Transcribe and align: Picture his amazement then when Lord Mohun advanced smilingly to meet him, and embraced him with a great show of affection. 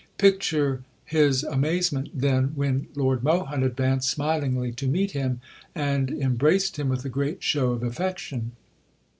Picture 0.17 0.81
his 1.05 1.43
amazement 1.43 2.09
then 2.11 2.53
when 2.55 2.87
Lord 2.95 3.23
Mohun 3.23 3.61
advanced 3.61 4.09
smilingly 4.09 4.71
to 4.71 4.87
meet 4.87 5.11
him, 5.11 5.41
and 5.75 6.09
embraced 6.09 6.79
him 6.79 6.89
with 6.89 7.05
a 7.05 7.07
great 7.07 7.43
show 7.43 7.73
of 7.73 7.83
affection. 7.83 8.53